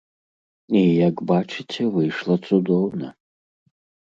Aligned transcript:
І 0.79 0.81
як 1.09 1.15
бачыце, 1.31 1.83
выйшла 1.99 2.35
цудоўна. 2.47 3.07